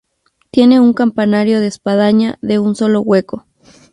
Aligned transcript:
Tiene 0.49 0.79
un 0.79 0.93
campanario 0.93 1.59
de 1.61 1.67
espadaña 1.67 2.39
de 2.41 2.57
un 2.57 2.73
solo 2.75 3.01
hueco. 3.01 3.45